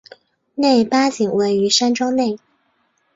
[0.55, 2.35] 内八景位于山庄内。